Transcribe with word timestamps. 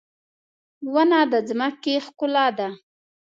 •ونه 0.93 1.19
د 1.31 1.33
ځمکې 1.49 1.95
ښکلا 2.05 2.47
ده. 2.57 2.67